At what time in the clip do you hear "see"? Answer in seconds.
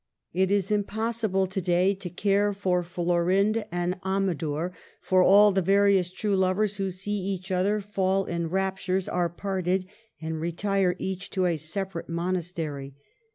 6.89-7.11